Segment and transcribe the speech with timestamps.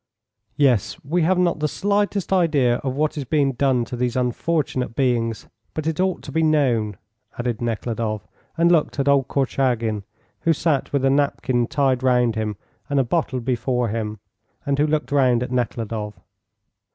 [0.55, 4.95] "Yes, we have not the slightest idea of what is being done to these unfortunate
[4.95, 5.45] beings.
[5.75, 6.97] But it ought to be known,"
[7.37, 8.27] added Nekhludoff,
[8.57, 10.03] and looked at old Korchagin,
[10.39, 12.57] who sat with a napkin tied round him
[12.89, 14.17] and a bottle before him,
[14.65, 16.19] and who looked round at Nekhludoff.